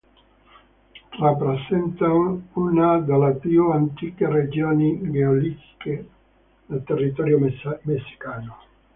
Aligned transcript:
Rappresenta 1.19 2.11
una 2.53 2.97
delle 3.01 3.35
più 3.35 3.69
antiche 3.69 4.27
regioni 4.27 4.99
geologiche 5.11 6.09
nel 6.65 6.81
territorio 6.83 7.37
messicano. 7.83 8.57